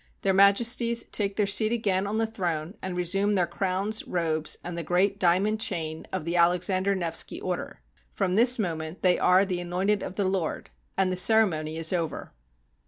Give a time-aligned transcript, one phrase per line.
[0.21, 4.75] Their Majesties take their seat again on the throne, and resume their crowns, robes, and
[4.75, 7.81] the great diamond chain of the Alexander Nevsky Order.
[8.11, 12.33] From this moment they are the anointed of the Lord, and the ceremony is over.